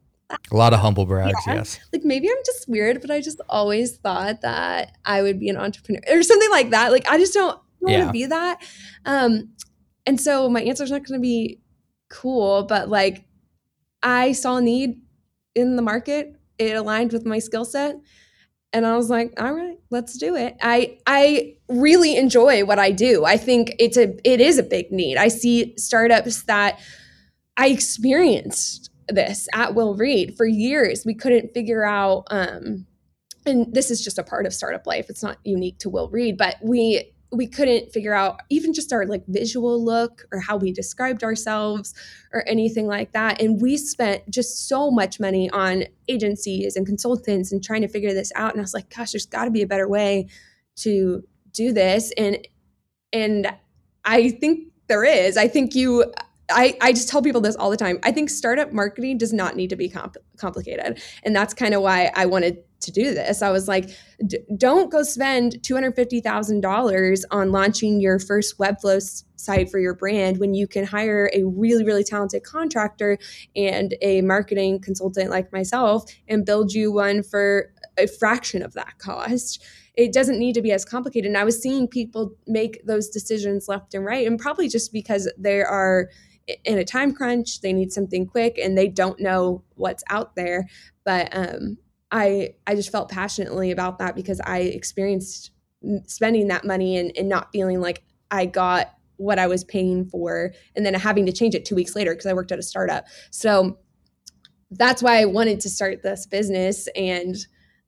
[0.51, 1.55] a lot of humble brags yeah.
[1.55, 5.49] yes like maybe i'm just weird but i just always thought that i would be
[5.49, 7.97] an entrepreneur or something like that like i just don't, don't yeah.
[7.99, 8.61] want to be that
[9.05, 9.49] um
[10.05, 11.59] and so my answer is not going to be
[12.09, 13.25] cool but like
[14.01, 15.01] i saw a need
[15.55, 17.95] in the market it aligned with my skill set
[18.73, 20.57] and I was like, all right, let's do it.
[20.61, 23.25] I I really enjoy what I do.
[23.25, 25.17] I think it's a it is a big need.
[25.17, 26.79] I see startups that
[27.57, 31.05] I experienced this at Will Reed for years.
[31.05, 32.85] We couldn't figure out um
[33.45, 35.09] and this is just a part of startup life.
[35.09, 39.05] It's not unique to Will Reed, but we we couldn't figure out even just our
[39.05, 41.93] like visual look or how we described ourselves
[42.33, 43.41] or anything like that.
[43.41, 48.13] And we spent just so much money on agencies and consultants and trying to figure
[48.13, 48.51] this out.
[48.51, 50.27] And i was like gosh there's got to be a better way
[50.77, 52.11] to do this.
[52.17, 52.47] And
[53.13, 53.53] and
[54.03, 55.37] i think there is.
[55.37, 56.03] I think you
[56.53, 57.99] I, I just tell people this all the time.
[58.03, 61.01] I think startup marketing does not need to be comp- complicated.
[61.23, 63.41] And that's kind of why I wanted to do this.
[63.41, 63.89] I was like,
[64.57, 70.67] don't go spend $250,000 on launching your first Webflow site for your brand when you
[70.67, 73.17] can hire a really, really talented contractor
[73.55, 78.97] and a marketing consultant like myself and build you one for a fraction of that
[78.97, 79.63] cost.
[79.95, 81.27] It doesn't need to be as complicated.
[81.27, 85.31] And I was seeing people make those decisions left and right, and probably just because
[85.37, 86.09] there are
[86.63, 90.67] in a time crunch, they need something quick, and they don't know what's out there.
[91.03, 91.77] But um,
[92.11, 95.51] I I just felt passionately about that because I experienced
[96.05, 100.53] spending that money and, and not feeling like I got what I was paying for
[100.75, 103.05] and then having to change it two weeks later because I worked at a startup.
[103.29, 103.77] So
[104.71, 106.87] that's why I wanted to start this business.
[106.95, 107.35] And,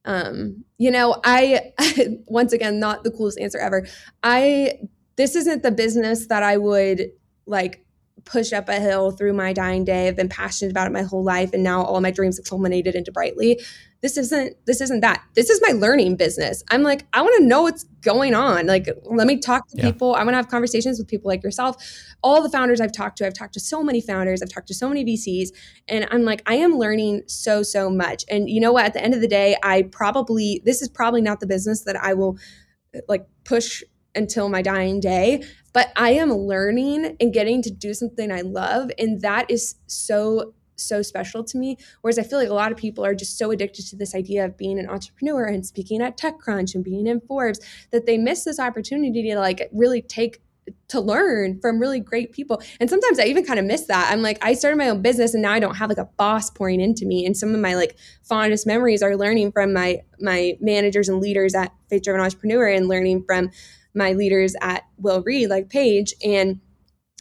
[0.04, 1.72] um, you know, I,
[2.26, 3.86] once again, not the coolest answer ever.
[4.22, 4.80] I,
[5.16, 7.10] this isn't the business that I would
[7.46, 7.83] like
[8.24, 10.08] push up a hill through my dying day.
[10.08, 11.52] I've been passionate about it my whole life.
[11.52, 13.60] And now all my dreams have culminated into Brightly
[14.04, 17.46] this isn't this isn't that this is my learning business i'm like i want to
[17.46, 19.84] know what's going on like let me talk to yeah.
[19.84, 21.74] people i want to have conversations with people like yourself
[22.22, 24.74] all the founders i've talked to i've talked to so many founders i've talked to
[24.74, 25.48] so many vcs
[25.88, 29.02] and i'm like i am learning so so much and you know what at the
[29.02, 32.36] end of the day i probably this is probably not the business that i will
[33.08, 33.82] like push
[34.14, 38.90] until my dying day but i am learning and getting to do something i love
[38.98, 41.76] and that is so so special to me.
[42.00, 44.44] Whereas I feel like a lot of people are just so addicted to this idea
[44.44, 48.44] of being an entrepreneur and speaking at TechCrunch and being in Forbes that they miss
[48.44, 50.40] this opportunity to like really take
[50.88, 52.62] to learn from really great people.
[52.80, 54.10] And sometimes I even kind of miss that.
[54.10, 56.48] I'm like, I started my own business and now I don't have like a boss
[56.48, 57.26] pouring into me.
[57.26, 61.54] And some of my like fondest memories are learning from my my managers and leaders
[61.54, 63.50] at Faith Driven Entrepreneur and learning from
[63.94, 66.14] my leaders at Will Reed, like Paige.
[66.24, 66.60] And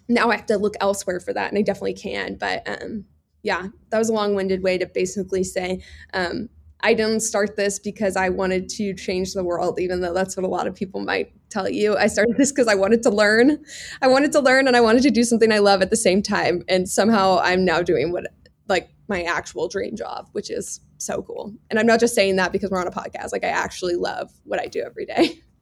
[0.09, 1.49] now I have to look elsewhere for that.
[1.49, 2.35] And I definitely can.
[2.35, 3.05] But um
[3.43, 5.81] yeah, that was a long winded way to basically say,
[6.13, 6.49] um,
[6.81, 10.45] I didn't start this because I wanted to change the world, even though that's what
[10.45, 11.95] a lot of people might tell you.
[11.95, 13.63] I started this because I wanted to learn.
[14.01, 16.21] I wanted to learn and I wanted to do something I love at the same
[16.21, 16.63] time.
[16.67, 18.25] And somehow I'm now doing what,
[18.67, 21.53] like, my actual dream job, which is so cool.
[21.69, 23.31] And I'm not just saying that because we're on a podcast.
[23.31, 25.39] Like, I actually love what I do every day.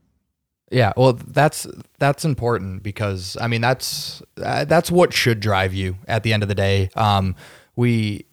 [0.71, 1.67] Yeah, well, that's
[1.99, 6.43] that's important because I mean that's uh, that's what should drive you at the end
[6.43, 6.89] of the day.
[6.95, 7.35] Um,
[7.75, 8.25] we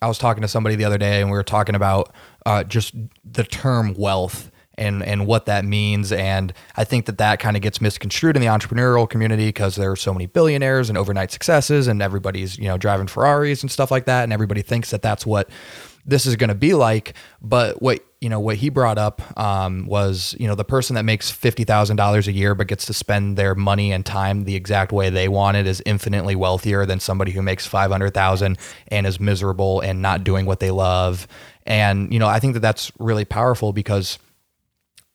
[0.00, 2.14] I was talking to somebody the other day and we were talking about
[2.46, 7.40] uh, just the term wealth and and what that means and I think that that
[7.40, 10.96] kind of gets misconstrued in the entrepreneurial community because there are so many billionaires and
[10.96, 14.90] overnight successes and everybody's you know driving Ferraris and stuff like that and everybody thinks
[14.90, 15.50] that that's what
[16.04, 19.84] this is going to be like but what you know what he brought up um,
[19.86, 22.94] was you know the person that makes fifty thousand dollars a year but gets to
[22.94, 27.00] spend their money and time the exact way they want it is infinitely wealthier than
[27.00, 31.26] somebody who makes five hundred thousand and is miserable and not doing what they love.
[31.66, 34.20] And you know I think that that's really powerful because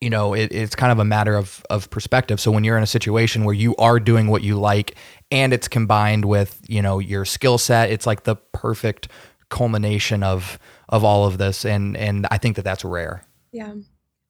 [0.02, 2.42] you know it, it's kind of a matter of of perspective.
[2.42, 4.98] So when you're in a situation where you are doing what you like
[5.32, 9.08] and it's combined with you know your skill set, it's like the perfect
[9.48, 13.26] culmination of of all of this and and I think that that's rare.
[13.52, 13.74] Yeah.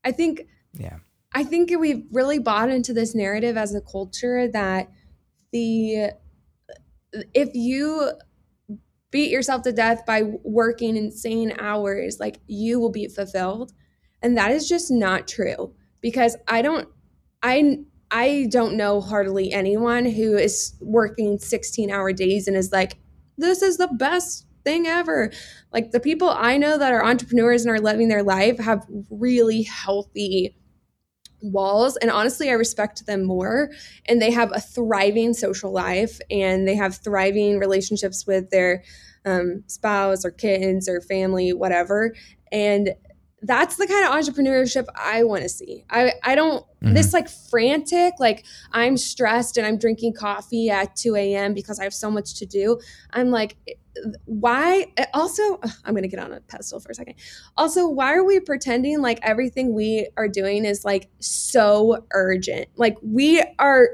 [0.03, 0.97] I think yeah.
[1.33, 4.89] I think we've really bought into this narrative as a culture that
[5.51, 6.11] the
[7.33, 8.11] if you
[9.11, 13.71] beat yourself to death by working insane hours, like you will be fulfilled.
[14.21, 16.87] And that is just not true because I don't
[17.43, 22.97] I I don't know hardly anyone who is working 16 hour days and is like
[23.37, 25.31] this is the best thing ever.
[25.71, 29.63] Like the people I know that are entrepreneurs and are living their life have really
[29.63, 30.57] healthy
[31.41, 33.69] walls and honestly I respect them more
[34.07, 38.83] and they have a thriving social life and they have thriving relationships with their
[39.23, 42.13] um, spouse or kids or family whatever
[42.51, 42.89] and
[43.43, 45.85] that's the kind of entrepreneurship I want to see.
[45.89, 46.93] I, I don't, mm-hmm.
[46.93, 51.53] this like frantic, like I'm stressed and I'm drinking coffee at 2 a.m.
[51.53, 52.79] because I have so much to do.
[53.11, 53.57] I'm like,
[54.25, 57.15] why also i'm going to get on a pedestal for a second
[57.57, 62.95] also why are we pretending like everything we are doing is like so urgent like
[63.01, 63.89] we are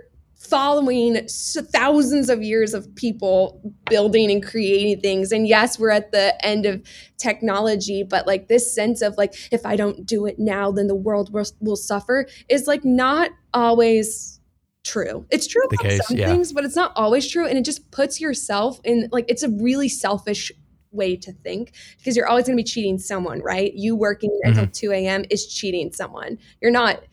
[0.49, 6.45] following thousands of years of people building and creating things and yes we're at the
[6.45, 6.81] end of
[7.17, 10.95] technology but like this sense of like if i don't do it now then the
[10.95, 14.39] world will, will suffer is like not always
[14.83, 15.25] true.
[15.31, 16.27] It's true the case, some yeah.
[16.27, 17.47] things, but it's not always true.
[17.47, 20.51] And it just puts yourself in like it's a really selfish
[20.91, 23.73] way to think because you're always going to be cheating someone, right?
[23.73, 24.59] You working mm-hmm.
[24.59, 25.25] until 2 a.m.
[25.29, 26.37] is cheating someone.
[26.61, 27.03] You're not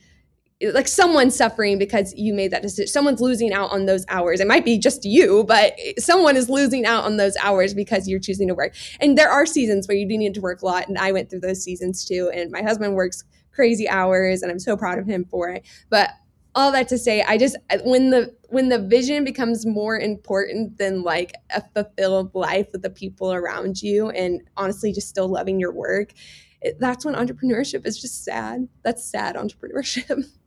[0.63, 2.87] like someone's suffering because you made that decision.
[2.87, 4.41] Someone's losing out on those hours.
[4.41, 8.21] It might be just you, but someone is losing out on those hours because you're
[8.21, 8.75] choosing to work.
[9.01, 10.89] And there are seasons where you do need to work a lot.
[10.89, 12.31] And I went through those seasons too.
[12.35, 15.67] And my husband works crazy hours and I'm so proud of him for it.
[15.89, 16.11] But
[16.55, 21.03] all that to say, I just when the when the vision becomes more important than
[21.03, 25.73] like a fulfilled life with the people around you and honestly just still loving your
[25.73, 26.13] work,
[26.61, 28.69] it, that's when entrepreneurship is just sad.
[28.83, 30.25] That's sad entrepreneurship.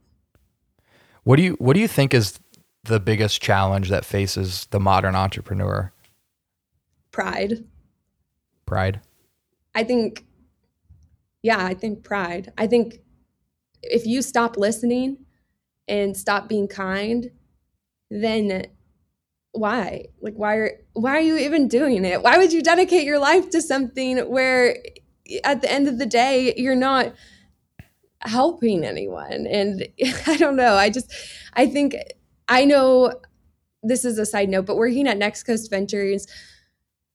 [1.23, 2.39] What do you what do you think is
[2.83, 5.91] the biggest challenge that faces the modern entrepreneur?
[7.11, 7.63] Pride.
[8.65, 9.01] Pride.
[9.73, 10.25] I think
[11.41, 12.51] yeah, I think pride.
[12.57, 12.99] I think
[13.81, 15.17] if you stop listening
[15.87, 17.31] and stop being kind,
[18.09, 18.67] then
[19.51, 20.05] why?
[20.21, 22.21] Like why are why are you even doing it?
[22.21, 24.77] Why would you dedicate your life to something where
[25.43, 27.13] at the end of the day you're not
[28.23, 29.47] helping anyone.
[29.47, 29.87] And
[30.27, 30.75] I don't know.
[30.75, 31.13] I just,
[31.53, 31.95] I think,
[32.47, 33.13] I know
[33.81, 36.27] this is a side note, but working at Next Coast Ventures,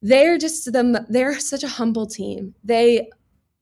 [0.03, 2.55] they're just them, they're such a humble team.
[2.63, 3.09] They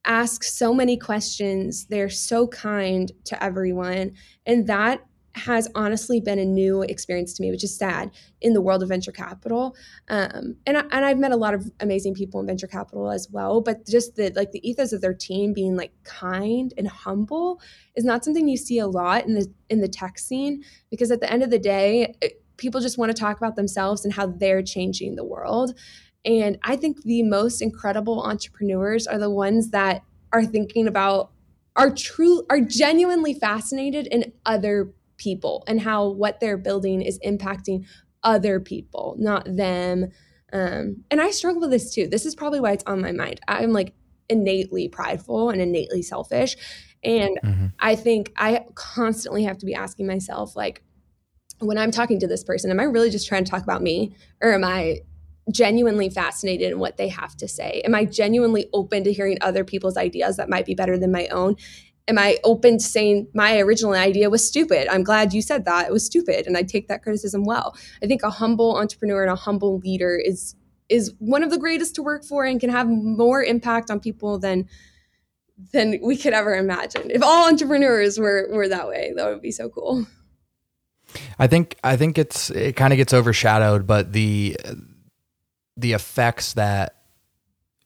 [0.04, 1.86] ask so many questions.
[1.86, 4.12] They're so kind to everyone.
[4.44, 5.00] And that
[5.36, 8.88] has honestly been a new experience to me, which is sad in the world of
[8.88, 9.76] venture capital.
[10.08, 13.28] Um, and, I, and I've met a lot of amazing people in venture capital as
[13.30, 17.60] well, but just the like the ethos of their team being like kind and humble
[17.94, 21.20] is not something you see a lot in the in the tech scene because at
[21.20, 24.26] the end of the day, it, people just want to talk about themselves and how
[24.26, 25.78] they're changing the world.
[26.24, 31.30] And I think the most incredible entrepreneurs are the ones that are thinking about
[31.76, 37.86] are true are genuinely fascinated in other people and how what they're building is impacting
[38.22, 40.10] other people, not them.
[40.52, 42.06] Um, and I struggle with this too.
[42.06, 43.40] This is probably why it's on my mind.
[43.48, 43.94] I'm like
[44.28, 46.56] innately prideful and innately selfish.
[47.04, 47.66] And mm-hmm.
[47.78, 50.82] I think I constantly have to be asking myself, like,
[51.58, 54.14] when I'm talking to this person, am I really just trying to talk about me?
[54.42, 55.00] Or am I
[55.52, 57.80] genuinely fascinated in what they have to say?
[57.84, 61.28] Am I genuinely open to hearing other people's ideas that might be better than my
[61.28, 61.56] own?
[62.08, 64.88] Am I open to saying my original idea was stupid?
[64.88, 65.88] I'm glad you said that.
[65.88, 66.46] It was stupid.
[66.46, 67.76] And I take that criticism well.
[68.02, 70.54] I think a humble entrepreneur and a humble leader is
[70.88, 74.38] is one of the greatest to work for and can have more impact on people
[74.38, 74.68] than
[75.72, 77.10] than we could ever imagine.
[77.10, 80.06] If all entrepreneurs were were that way, that would be so cool.
[81.38, 84.56] I think I think it's it kind of gets overshadowed, but the
[85.76, 87.02] the effects that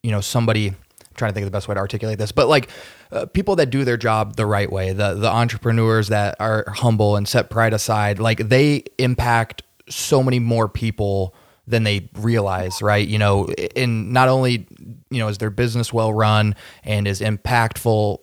[0.03, 0.73] you know somebody
[1.21, 2.69] trying to think of the best way to articulate this, but like
[3.11, 7.15] uh, people that do their job the right way, the the entrepreneurs that are humble
[7.15, 11.35] and set pride aside, like they impact so many more people
[11.67, 13.07] than they realize, right?
[13.07, 14.67] You know, and not only
[15.11, 18.17] you know is their business well run and is impactful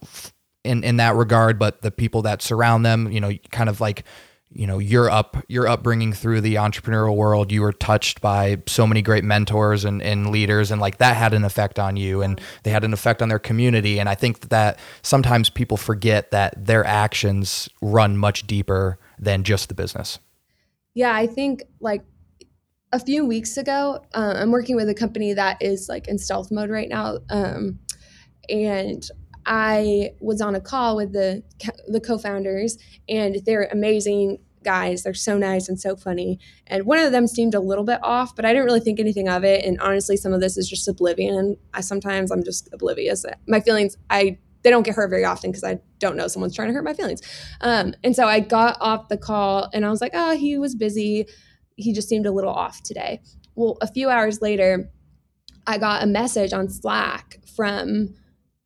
[0.64, 4.04] in in that regard, but the people that surround them, you know, kind of like
[4.50, 8.86] you know your up your upbringing through the entrepreneurial world you were touched by so
[8.86, 12.40] many great mentors and, and leaders and like that had an effect on you and
[12.62, 16.54] they had an effect on their community and i think that sometimes people forget that
[16.64, 20.18] their actions run much deeper than just the business.
[20.94, 22.02] Yeah i think like
[22.92, 26.50] a few weeks ago uh, i'm working with a company that is like in stealth
[26.50, 27.78] mode right now um,
[28.48, 29.08] and
[29.48, 31.42] I was on a call with the
[31.88, 35.02] the co-founders, and they're amazing guys.
[35.02, 36.38] They're so nice and so funny.
[36.66, 39.28] And one of them seemed a little bit off, but I didn't really think anything
[39.28, 39.64] of it.
[39.64, 41.56] And honestly, some of this is just oblivion.
[41.72, 43.24] I sometimes I'm just oblivious.
[43.46, 46.68] My feelings, I they don't get hurt very often because I don't know someone's trying
[46.68, 47.22] to hurt my feelings.
[47.62, 50.74] Um, and so I got off the call and I was like, oh, he was
[50.74, 51.26] busy.
[51.76, 53.22] He just seemed a little off today.
[53.54, 54.90] Well, a few hours later,
[55.66, 58.14] I got a message on Slack from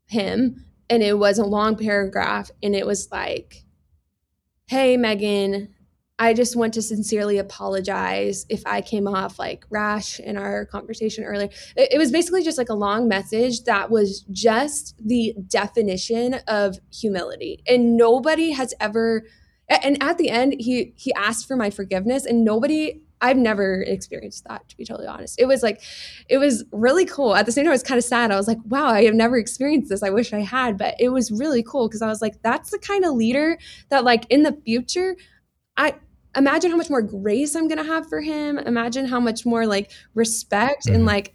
[0.06, 3.64] him and it was a long paragraph and it was like
[4.66, 5.68] hey megan
[6.18, 11.24] i just want to sincerely apologize if i came off like rash in our conversation
[11.24, 11.48] earlier.
[11.76, 16.78] It, it was basically just like a long message that was just the definition of
[16.92, 17.62] humility.
[17.66, 19.24] And nobody has ever
[19.68, 24.44] and at the end he he asked for my forgiveness and nobody I've never experienced
[24.48, 25.40] that to be totally honest.
[25.40, 25.80] It was like,
[26.28, 27.34] it was really cool.
[27.34, 28.30] At the same time, it was kind of sad.
[28.30, 30.02] I was like, wow, I have never experienced this.
[30.02, 32.78] I wish I had, but it was really cool because I was like, that's the
[32.78, 33.56] kind of leader
[33.88, 35.16] that, like, in the future,
[35.76, 35.94] I
[36.36, 38.58] imagine how much more grace I'm gonna have for him.
[38.58, 40.96] Imagine how much more like respect mm-hmm.
[40.96, 41.34] and like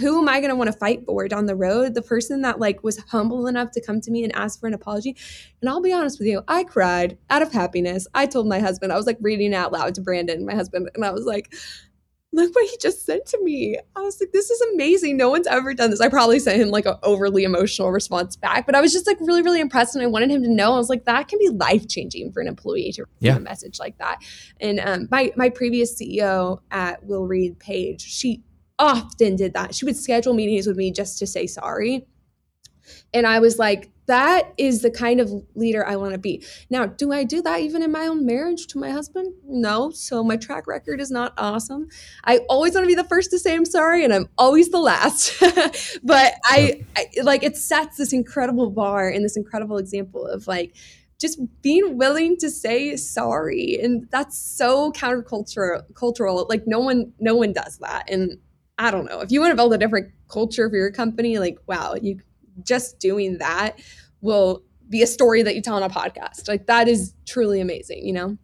[0.00, 1.94] who am I going to want to fight for down the road?
[1.94, 4.74] The person that like was humble enough to come to me and ask for an
[4.74, 5.16] apology.
[5.60, 8.06] And I'll be honest with you, I cried out of happiness.
[8.14, 11.04] I told my husband, I was like reading out loud to Brandon, my husband, and
[11.04, 11.52] I was like,
[12.32, 13.78] look what he just said to me.
[13.96, 15.16] I was like, this is amazing.
[15.16, 16.00] No one's ever done this.
[16.00, 19.18] I probably sent him like an overly emotional response back, but I was just like
[19.20, 19.94] really, really impressed.
[19.94, 22.40] And I wanted him to know, I was like, that can be life changing for
[22.40, 23.36] an employee to receive yeah.
[23.36, 24.18] a message like that.
[24.60, 28.42] And um, my, my previous CEO at Will Reed Page, she
[28.78, 29.74] often did that.
[29.74, 32.06] She would schedule meetings with me just to say sorry.
[33.12, 36.44] And I was like, that is the kind of leader I want to be.
[36.70, 39.34] Now, do I do that even in my own marriage to my husband?
[39.44, 39.90] No.
[39.90, 41.88] So my track record is not awesome.
[42.24, 44.78] I always want to be the first to say I'm sorry, and I'm always the
[44.78, 45.36] last.
[46.04, 50.76] but I, I like it sets this incredible bar and this incredible example of like
[51.18, 57.34] just being willing to say sorry and that's so countercultural cultural like no one no
[57.34, 58.38] one does that and
[58.78, 61.58] i don't know if you want to build a different culture for your company like
[61.66, 62.20] wow you
[62.62, 63.78] just doing that
[64.20, 66.48] will be a story that you tell on a podcast.
[66.48, 68.36] Like that is truly amazing, you know?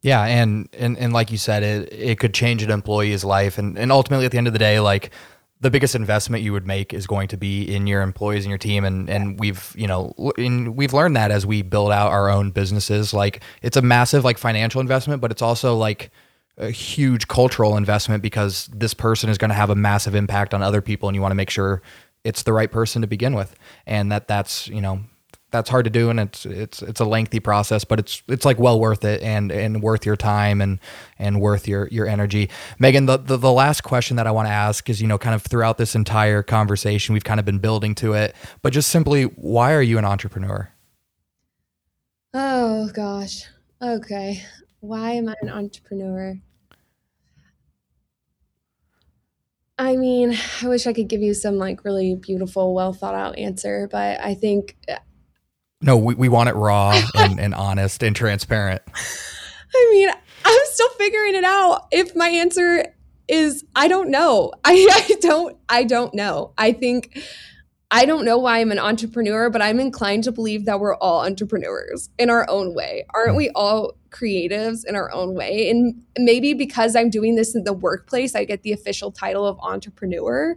[0.00, 3.76] Yeah, and and and like you said, it it could change an employee's life, and
[3.76, 5.10] and ultimately at the end of the day, like
[5.60, 8.58] the biggest investment you would make is going to be in your employees and your
[8.58, 12.30] team, and and we've you know in, we've learned that as we build out our
[12.30, 16.12] own businesses, like it's a massive like financial investment, but it's also like
[16.58, 20.62] a huge cultural investment because this person is going to have a massive impact on
[20.62, 21.82] other people, and you want to make sure
[22.24, 23.56] it's the right person to begin with,
[23.86, 25.00] and that that's you know
[25.50, 28.58] that's hard to do and it's it's it's a lengthy process but it's it's like
[28.58, 30.78] well worth it and and worth your time and
[31.18, 32.50] and worth your your energy.
[32.78, 35.34] Megan the the, the last question that i want to ask is you know kind
[35.34, 39.24] of throughout this entire conversation we've kind of been building to it but just simply
[39.24, 40.70] why are you an entrepreneur?
[42.34, 43.44] Oh gosh.
[43.80, 44.42] Okay.
[44.80, 46.36] Why am i an entrepreneur
[49.78, 53.38] I mean, I wish I could give you some like really beautiful, well thought out
[53.38, 54.76] answer, but I think.
[54.88, 54.96] Uh,
[55.80, 58.82] no, we, we want it raw and, and honest and transparent.
[59.74, 60.08] I mean,
[60.44, 61.86] I'm still figuring it out.
[61.92, 62.92] If my answer
[63.28, 64.52] is I don't know.
[64.64, 66.52] I, I don't I don't know.
[66.58, 67.18] I think
[67.90, 71.24] I don't know why I'm an entrepreneur, but I'm inclined to believe that we're all
[71.24, 73.06] entrepreneurs in our own way.
[73.14, 75.68] Aren't we all creatives in our own way?
[75.70, 79.58] And maybe because I'm doing this in the workplace, I get the official title of
[79.60, 80.56] entrepreneur.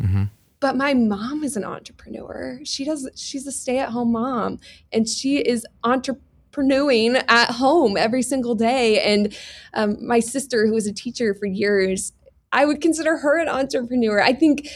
[0.00, 0.24] Mm-hmm.
[0.60, 2.60] But my mom is an entrepreneur.
[2.64, 4.58] She does, she's a stay at home mom
[4.92, 9.00] and she is entrepreneuring at home every single day.
[9.00, 9.36] And
[9.74, 12.12] um, my sister, who was a teacher for years,
[12.52, 14.22] I would consider her an entrepreneur.
[14.22, 14.68] I think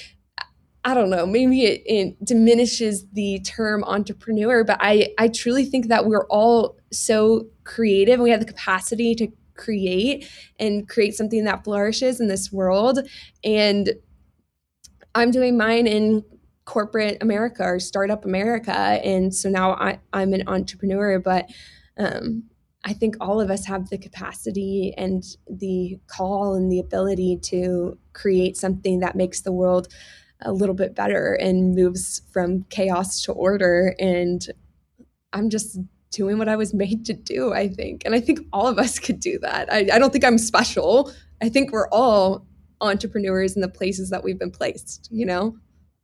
[0.84, 5.88] I don't know, maybe it, it, diminishes the term entrepreneur, but I, I truly think
[5.88, 10.26] that we're all so creative and we have the capacity to create
[10.58, 12.98] and create something that flourishes in this world.
[13.44, 13.92] And
[15.14, 16.24] I'm doing mine in
[16.64, 18.72] corporate America or startup America.
[18.72, 21.50] And so now I, I'm an entrepreneur, but
[21.98, 22.44] um,
[22.84, 27.98] I think all of us have the capacity and the call and the ability to
[28.12, 29.88] create something that makes the world
[30.42, 33.94] a little bit better and moves from chaos to order.
[33.98, 34.46] And
[35.32, 35.78] I'm just
[36.10, 38.02] doing what I was made to do, I think.
[38.04, 39.72] And I think all of us could do that.
[39.72, 41.12] I, I don't think I'm special.
[41.42, 42.46] I think we're all
[42.80, 45.56] entrepreneurs in the places that we've been placed, you know?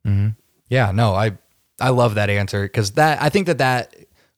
[0.06, 0.28] Mm-hmm.
[0.68, 1.36] Yeah, no, I,
[1.80, 3.94] I love that answer because that, I think that that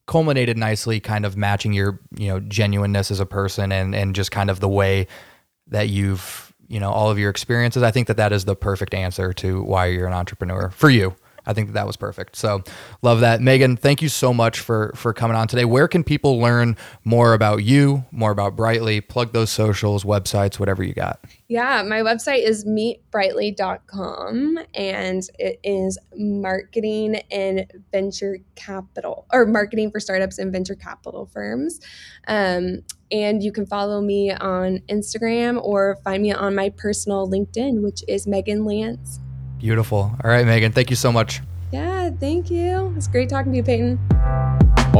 [0.07, 4.31] culminated nicely kind of matching your, you know, genuineness as a person and, and just
[4.31, 5.07] kind of the way
[5.67, 8.93] that you've you know all of your experiences i think that that is the perfect
[8.93, 11.15] answer to why you're an entrepreneur for you
[11.45, 12.35] I think that that was perfect.
[12.35, 12.63] So
[13.01, 13.41] love that.
[13.41, 15.65] Megan, thank you so much for for coming on today.
[15.65, 19.01] Where can people learn more about you, more about Brightly?
[19.01, 21.19] Plug those socials, websites, whatever you got.
[21.47, 29.99] Yeah, my website is meetbrightly.com and it is marketing and venture capital or marketing for
[29.99, 31.79] startups and venture capital firms.
[32.27, 37.81] Um, and you can follow me on Instagram or find me on my personal LinkedIn,
[37.81, 39.19] which is Megan Lanz.
[39.59, 40.15] Beautiful.
[40.23, 41.41] All right, Megan, thank you so much.
[41.71, 42.93] Yeah, thank you.
[42.97, 43.99] It's great talking to you, Peyton.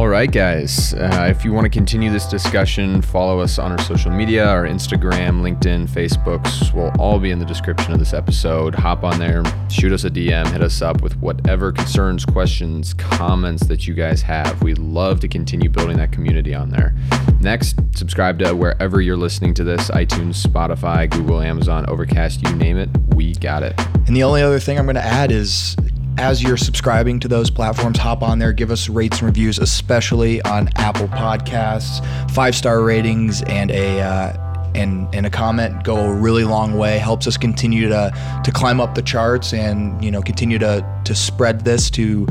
[0.00, 0.94] All right, guys.
[0.94, 4.64] Uh, if you want to continue this discussion, follow us on our social media, our
[4.64, 8.74] Instagram, LinkedIn, Facebooks will all be in the description of this episode.
[8.74, 13.66] Hop on there, shoot us a DM, hit us up with whatever concerns, questions, comments
[13.66, 14.62] that you guys have.
[14.62, 16.94] We love to continue building that community on there.
[17.42, 22.78] Next, subscribe to wherever you're listening to this iTunes, Spotify, Google, Amazon, Overcast, you name
[22.78, 22.88] it.
[23.14, 23.78] We got it.
[24.06, 25.76] And the only other thing I'm going to add is
[26.20, 30.42] as you're subscribing to those platforms, hop on there, give us rates and reviews, especially
[30.42, 32.04] on Apple Podcasts.
[32.30, 36.98] Five star ratings and a uh, and and a comment go a really long way.
[36.98, 41.14] Helps us continue to to climb up the charts and you know continue to to
[41.14, 42.28] spread this to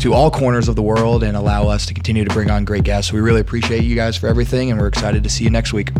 [0.00, 2.82] to all corners of the world and allow us to continue to bring on great
[2.82, 3.12] guests.
[3.12, 5.92] We really appreciate you guys for everything, and we're excited to see you next week.